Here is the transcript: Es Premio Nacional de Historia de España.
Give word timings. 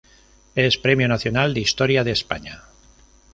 Es 0.55 0.79
Premio 0.79 1.07
Nacional 1.07 1.53
de 1.53 1.59
Historia 1.59 2.03
de 2.03 2.09
España. 2.09 2.63